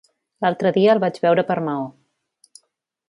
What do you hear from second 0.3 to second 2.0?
L'altre dia el vaig veure per Maó.